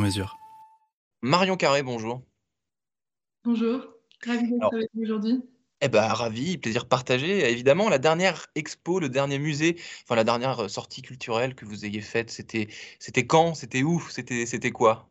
[0.00, 0.38] mesure.
[1.22, 2.22] Marion Carré, bonjour.
[3.44, 3.86] Bonjour,
[4.26, 5.42] ravi d'être avec vous aujourd'hui.
[5.82, 7.50] Eh ben, ravi, plaisir partagé.
[7.50, 11.86] Évidemment, la dernière expo, le dernier musée, enfin la dernière euh, sortie culturelle que vous
[11.86, 12.68] ayez faite, c'était,
[12.98, 13.54] c'était quand?
[13.54, 14.00] C'était où?
[14.10, 15.08] C'était, c'était quoi?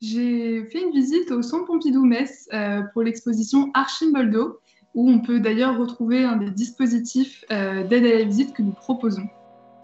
[0.00, 4.58] J'ai fait une visite au Centre Pompidou-Metz euh, pour l'exposition Archimboldo,
[4.94, 8.72] où on peut d'ailleurs retrouver un des dispositifs euh, d'aide à la visite que nous
[8.72, 9.28] proposons.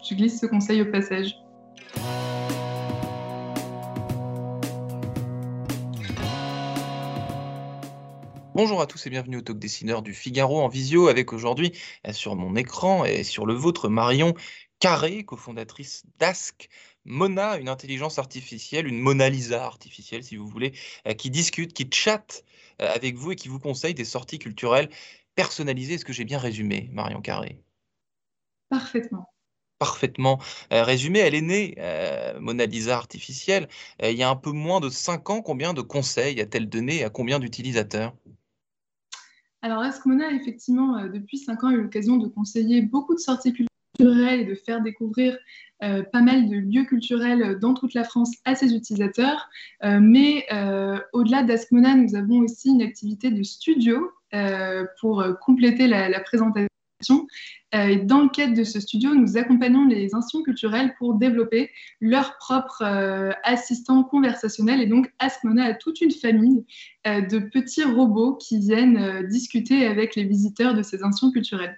[0.02, 1.36] Je glisse ce conseil au passage.
[8.58, 11.70] Bonjour à tous et bienvenue au Talk Dessineur du Figaro en visio avec aujourd'hui
[12.08, 14.34] euh, sur mon écran et sur le vôtre Marion
[14.80, 16.68] Carré, cofondatrice d'Ask
[17.04, 20.72] Mona, une intelligence artificielle, une Mona Lisa artificielle si vous voulez,
[21.06, 22.44] euh, qui discute, qui chatte
[22.82, 24.88] euh, avec vous et qui vous conseille des sorties culturelles
[25.36, 25.94] personnalisées.
[25.94, 27.62] Est-ce que j'ai bien résumé, Marion Carré?
[28.70, 29.32] Parfaitement.
[29.78, 30.40] parfaitement
[30.72, 31.20] euh, résumé.
[31.20, 33.68] Elle est née, euh, Mona Lisa artificielle,
[34.02, 35.42] euh, il y a un peu moins de 5 ans.
[35.42, 38.14] Combien de conseils a-t-elle donné à combien d'utilisateurs?
[39.68, 43.52] Alors, Askmona a effectivement, euh, depuis 5 ans, eu l'occasion de conseiller beaucoup de sorties
[43.52, 45.36] culturelles et de faire découvrir
[45.82, 49.46] euh, pas mal de lieux culturels dans toute la France à ses utilisateurs.
[49.84, 55.34] Euh, mais euh, au-delà d'Askmona, nous avons aussi une activité de studio euh, pour euh,
[55.34, 56.68] compléter la présentation.
[57.74, 62.36] Euh, dans le cadre de ce studio, nous accompagnons les institutions culturelles pour développer leur
[62.38, 64.80] propre euh, assistant conversationnel.
[64.80, 66.64] Et donc, Askmona a toute une famille
[67.06, 71.76] euh, de petits robots qui viennent discuter avec les visiteurs de ces institutions culturelles.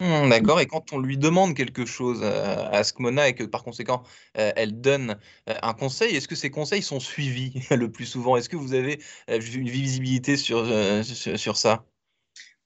[0.00, 0.60] Hmm, d'accord.
[0.60, 4.02] Et quand on lui demande quelque chose à Askmona et que par conséquent
[4.34, 5.16] elle donne
[5.46, 8.36] un conseil, est-ce que ces conseils sont suivis le plus souvent?
[8.36, 10.66] Est-ce que vous avez une visibilité sur,
[11.04, 11.86] sur ça?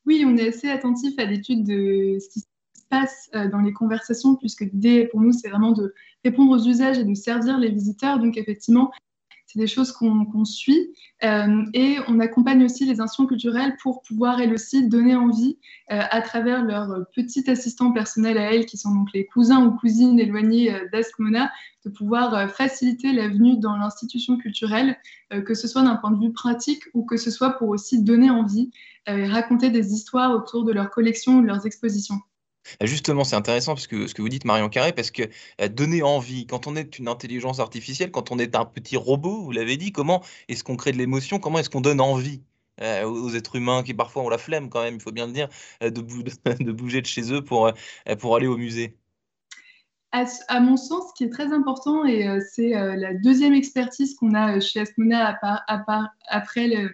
[0.06, 2.46] Oui, on est assez attentif à l'étude de ce qui se
[2.88, 5.92] passe euh, dans les conversations, puisque l'idée pour nous, c'est vraiment de
[6.24, 8.18] répondre aux usages et de servir les visiteurs.
[8.18, 8.92] Donc, effectivement,
[9.46, 10.92] c'est des choses qu'on suit.
[11.24, 15.58] Euh, et on accompagne aussi les institutions culturelles pour pouvoir, elles aussi, donner envie,
[15.92, 19.72] euh, à travers leurs petits assistants personnels à elles, qui sont donc les cousins ou
[19.76, 21.50] cousines éloignés euh, d'Askmona,
[21.84, 24.98] de pouvoir faciliter la venue dans l'institution culturelle,
[25.44, 28.28] que ce soit d'un point de vue pratique ou que ce soit pour aussi donner
[28.28, 28.72] envie
[29.08, 32.16] euh, raconter des histoires autour de leurs collections ou de leurs expositions.
[32.82, 35.22] Justement, c'est intéressant parce que ce que vous dites, Marion Carré, parce que
[35.60, 39.42] euh, donner envie, quand on est une intelligence artificielle, quand on est un petit robot,
[39.42, 42.42] vous l'avez dit, comment est-ce qu'on crée de l'émotion, comment est-ce qu'on donne envie
[42.82, 45.32] euh, aux êtres humains qui parfois ont la flemme quand même, il faut bien le
[45.32, 45.48] dire,
[45.82, 46.22] euh, de, bou-
[46.60, 47.70] de bouger de chez eux pour,
[48.18, 48.96] pour aller au musée?
[50.12, 54.34] À, à mon sens, ce qui est très important, et c'est la deuxième expertise qu'on
[54.34, 56.90] a chez Asmona à à après le.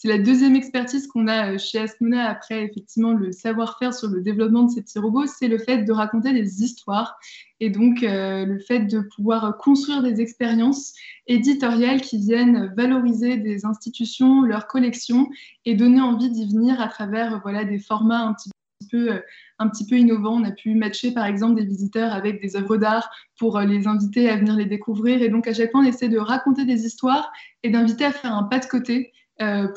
[0.00, 4.20] C'est la deuxième expertise qu'on a euh, chez Asmona après effectivement le savoir-faire sur le
[4.20, 7.18] développement de ces petits robots, c'est le fait de raconter des histoires
[7.58, 10.94] et donc euh, le fait de pouvoir construire des expériences
[11.26, 15.26] éditoriales qui viennent valoriser des institutions, leurs collections
[15.64, 18.50] et donner envie d'y venir à travers euh, voilà, des formats un petit
[18.92, 19.20] peu
[19.58, 20.40] un petit peu innovant.
[20.40, 24.30] On a pu matcher par exemple des visiteurs avec des œuvres d'art pour les inviter
[24.30, 25.20] à venir les découvrir.
[25.22, 27.32] Et donc à chaque fois, on essaie de raconter des histoires
[27.64, 29.12] et d'inviter à faire un pas de côté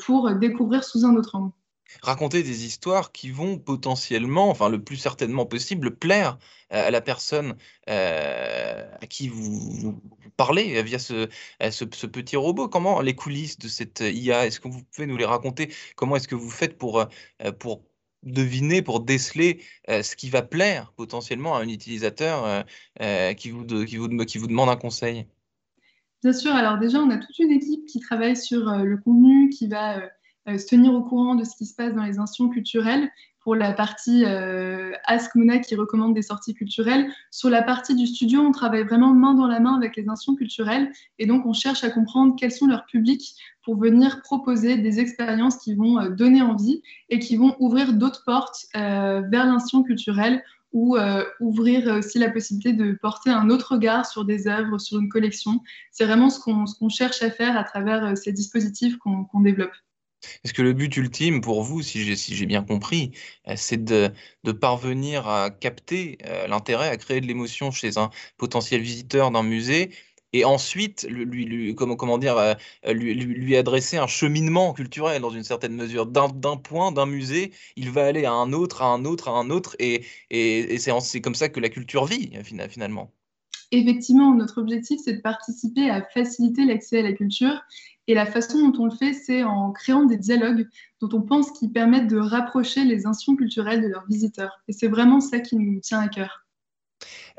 [0.04, 1.52] pour découvrir sous un autre angle.
[2.02, 6.38] Raconter des histoires qui vont potentiellement, enfin le plus certainement possible, plaire
[6.72, 7.56] euh, à la personne
[7.90, 10.00] euh, à qui vous,
[10.36, 11.28] parlez via ce,
[11.62, 12.68] euh, petit robot.
[12.68, 15.72] Comment les coulisses de cette IA, est-ce que vous pouvez nous les raconter?
[15.96, 17.06] Comment est-ce que vous faites pour, euh,
[18.22, 22.62] deviner, pour déceler euh, ce qui va plaire potentiellement à un utilisateur euh,
[23.00, 25.26] euh, qui vous demande un conseil?
[26.22, 29.48] Bien sûr, alors déjà, on a toute une équipe qui travaille sur euh, le contenu,
[29.48, 30.06] qui va euh,
[30.48, 33.10] euh, se tenir au courant de ce qui se passe dans les institutions culturelles.
[33.40, 34.24] Pour la partie
[35.04, 37.10] Ask Mona qui recommande des sorties culturelles.
[37.32, 40.36] Sur la partie du studio, on travaille vraiment main dans la main avec les institutions
[40.36, 45.00] culturelles et donc on cherche à comprendre quels sont leurs publics pour venir proposer des
[45.00, 50.40] expériences qui vont donner envie et qui vont ouvrir d'autres portes vers l'institution culturelle
[50.72, 54.98] ou euh, ouvrir aussi la possibilité de porter un autre regard sur des œuvres, sur
[54.98, 55.60] une collection.
[55.90, 59.72] C'est vraiment ce qu'on cherche à faire à travers euh, ces dispositifs qu'on développe.
[60.44, 63.10] Est-ce que le but ultime pour vous, si j'ai si bien compris,
[63.48, 64.10] euh, c'est de,
[64.44, 69.90] de parvenir à capter l'intérêt, à créer de l'émotion chez un potentiel visiteur d'un musée
[70.32, 72.54] et ensuite lui, comment, dire, euh,
[72.92, 76.06] lui, lui, adresser un cheminement culturel dans une certaine mesure.
[76.06, 79.50] D'un point, d'un musée, il va aller à un autre, à un autre, à un
[79.50, 82.32] autre, et, et c'est comme ça que la culture vit
[82.68, 83.10] finalement.
[83.74, 87.62] Effectivement, notre objectif, c'est de participer à faciliter l'accès à la culture.
[88.06, 90.68] Et la façon dont on le fait, c'est en créant des dialogues
[91.00, 94.60] dont on pense qu'ils permettent de rapprocher les institutions culturelles de leurs visiteurs.
[94.68, 96.41] Et c'est vraiment ça qui nous tient à cœur.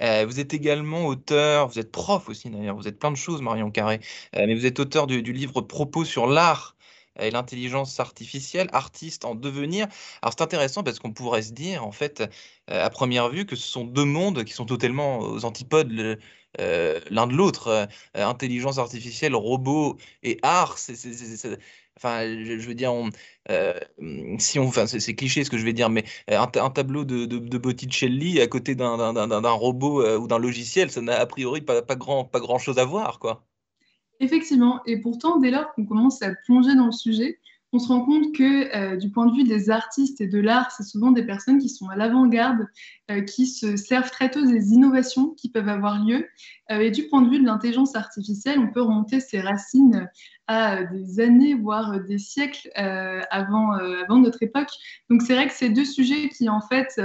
[0.02, 3.42] Euh, vous êtes également auteur, vous êtes prof aussi d'ailleurs, vous êtes plein de choses,
[3.42, 4.00] Marion Carré,
[4.36, 6.76] euh, mais vous êtes auteur du, livre Propos sur l'art
[7.20, 9.88] et l'intelligence artificielle, artiste en devenir.
[10.22, 12.22] Alors c'est intéressant parce qu'on pourrait se dire, en fait,
[12.72, 15.92] euh, à première vue, que ce sont deux mondes qui sont totalement aux antipodes
[16.60, 17.88] l'un de l'autre.
[18.16, 20.78] intelligence artificielle, robot et art,
[21.98, 22.92] Enfin, je, veux dire,
[23.50, 23.74] euh,
[24.40, 27.26] si on, enfin, c'est cliché ce que je vais dire, mais euh, un, tableau de,
[27.26, 31.82] de, Botticelli à côté d'un robot euh, ou d'un logiciel, ça n'a a priori pas,
[31.82, 33.46] pas, grand, pas grand chose à voir, quoi.
[34.20, 37.40] Effectivement, et pourtant, dès lors qu'on commence à plonger dans le sujet,
[37.74, 40.72] on se rend compte que euh, du point de vue des artistes et de l'art,
[40.72, 42.68] c'est souvent des personnes qui sont à l'avant-garde,
[43.10, 46.28] euh, qui se servent très tôt des innovations qui peuvent avoir lieu.
[46.72, 50.08] Euh, et du point de vue de l'intelligence artificielle, on peut remonter ses racines
[50.46, 54.72] à des années, voire des siècles avant, avant notre époque.
[55.10, 57.02] Donc c'est vrai que ces deux sujets qui en fait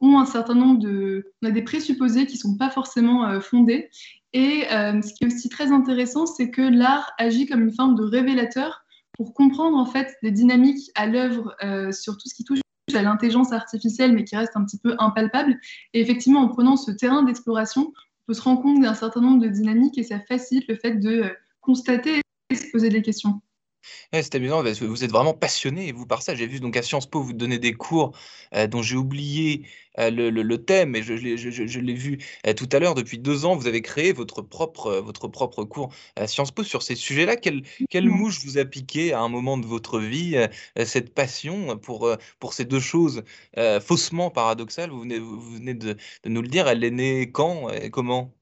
[0.00, 1.32] ont un certain nombre de...
[1.42, 3.90] On a des présupposés qui ne sont pas forcément fondés.
[4.32, 8.04] Et ce qui est aussi très intéressant, c'est que l'art agit comme une forme de
[8.04, 8.84] révélateur
[9.18, 12.60] pour comprendre en fait des dynamiques à l'œuvre euh, sur tout ce qui touche
[12.94, 15.58] à l'intelligence artificielle, mais qui reste un petit peu impalpable.
[15.92, 19.42] Et effectivement, en prenant ce terrain d'exploration, on peut se rendre compte d'un certain nombre
[19.42, 21.30] de dynamiques et ça facilite le fait de euh,
[21.60, 23.42] constater et se poser des questions
[24.12, 26.34] c'est amusant parce que vous êtes vraiment passionné, vous, par ça.
[26.34, 28.16] J'ai vu donc à Sciences Po, vous donner des cours
[28.54, 29.66] euh, dont j'ai oublié
[29.98, 31.12] euh, le, thème, et je,
[31.80, 32.94] l'ai vu euh, tout à l'heure.
[32.94, 36.82] Depuis deux ans, vous avez créé votre propre, votre propre cours à Sciences Po sur
[36.82, 37.36] ces sujets-là.
[37.36, 40.36] Quelle, quelle mouche vous a piqué à un moment de votre vie
[40.84, 43.22] cette passion pour, pour ces deux choses
[43.80, 44.90] faussement paradoxales?
[44.90, 46.68] Vous venez, vous venez de, de nous le dire.
[46.68, 48.37] Elle est née quand et comment?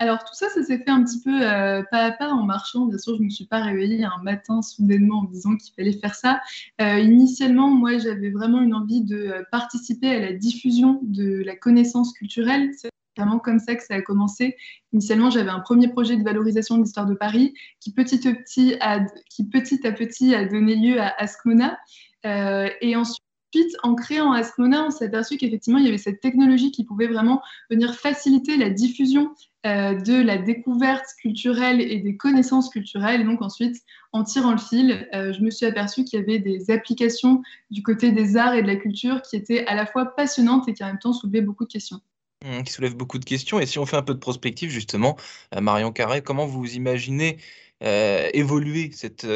[0.00, 2.86] Alors tout ça, ça s'est fait un petit peu euh, pas à pas en marchant.
[2.86, 5.74] Bien sûr, je ne me suis pas réveillée un matin soudainement en me disant qu'il
[5.74, 6.40] fallait faire ça.
[6.80, 11.54] Euh, initialement, moi, j'avais vraiment une envie de euh, participer à la diffusion de la
[11.54, 12.70] connaissance culturelle.
[12.78, 14.56] C'est vraiment comme ça que ça a commencé.
[14.94, 18.76] Initialement, j'avais un premier projet de valorisation de l'histoire de Paris qui petit à petit
[18.80, 21.78] a, qui petit à petit a donné lieu à Ascmona.
[22.24, 26.70] et ensuite, Ensuite, en créant Ascmona, on s'est aperçu qu'effectivement, il y avait cette technologie
[26.70, 29.34] qui pouvait vraiment venir faciliter la diffusion
[29.66, 33.22] euh, de la découverte culturelle et des connaissances culturelles.
[33.22, 33.76] Et donc ensuite,
[34.12, 37.82] en tirant le fil, euh, je me suis aperçue qu'il y avait des applications du
[37.82, 40.84] côté des arts et de la culture qui étaient à la fois passionnantes et qui
[40.84, 42.00] en même temps soulevaient beaucoup de questions.
[42.44, 43.60] Mmh, qui soulèvent beaucoup de questions.
[43.60, 45.16] Et si on fait un peu de prospective, justement,
[45.54, 47.36] euh, Marion Carré, comment vous imaginez
[47.80, 49.26] évoluer cette,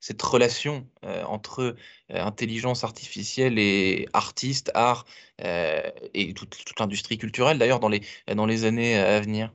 [0.00, 1.76] cette relation entre
[2.10, 5.04] intelligence artificielle et artistes, art
[5.38, 8.02] et toute, toute l'industrie culturelle, d'ailleurs, dans les,
[8.34, 9.52] dans les années à venir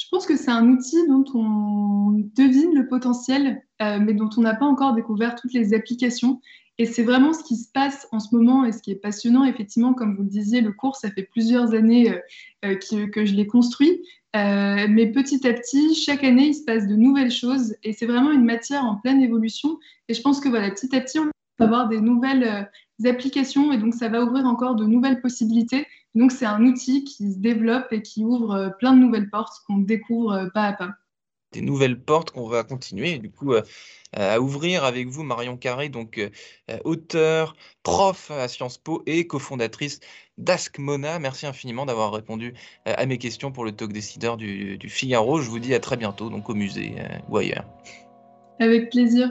[0.00, 4.40] je pense que c'est un outil dont on devine le potentiel, euh, mais dont on
[4.40, 6.40] n'a pas encore découvert toutes les applications.
[6.80, 9.44] Et c'est vraiment ce qui se passe en ce moment et ce qui est passionnant.
[9.44, 13.34] Effectivement, comme vous le disiez, le cours, ça fait plusieurs années euh, euh, que je
[13.34, 14.00] l'ai construit.
[14.34, 17.74] mais petit à petit, chaque année, il se passe de nouvelles choses.
[17.84, 19.78] Et c'est vraiment une matière en pleine évolution.
[20.08, 21.24] Et je pense que voilà, petit à petit, on
[21.58, 22.68] va avoir des nouvelles
[23.04, 23.72] applications.
[23.72, 25.86] Et donc, ça va ouvrir encore de nouvelles possibilités.
[26.14, 29.54] Donc c'est un outil qui se développe et qui ouvre euh, plein de nouvelles portes
[29.66, 30.90] qu'on découvre euh, pas à pas.
[31.52, 33.62] Des nouvelles portes qu'on va continuer du coup euh,
[34.12, 36.20] à ouvrir avec vous, Marion Carré, donc
[36.84, 40.00] auteur, prof à Sciences Po et cofondatrice
[40.38, 41.18] d'Askmona.
[41.18, 42.54] Merci infiniment d'avoir répondu
[42.84, 45.40] à mes questions pour le talk décideur du, du, Figaro.
[45.40, 46.96] Je vous dis à très bientôt donc au musée
[47.28, 47.64] ou ailleurs.
[48.58, 49.30] Avec plaisir.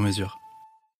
[0.00, 0.49] sur mesure.